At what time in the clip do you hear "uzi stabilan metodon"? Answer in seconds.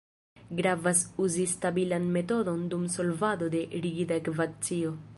1.25-2.67